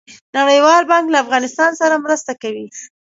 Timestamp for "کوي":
2.41-2.67